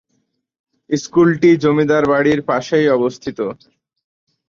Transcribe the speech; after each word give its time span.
স্কুলটি 0.89 1.49
জমিদার 1.63 2.03
বাড়ির 2.11 2.39
পাশেই 2.49 2.87
অবস্থিত। 2.97 3.39